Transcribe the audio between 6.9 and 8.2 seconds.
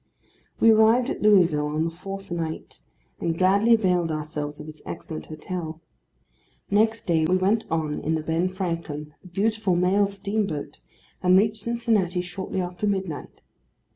day we went on in